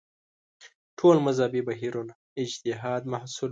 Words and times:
ټول 0.97 1.15
مذهبي 1.27 1.61
بهیرونه 1.69 2.13
اجتهاد 2.43 3.01
محصول 3.13 3.47
وو 3.47 3.49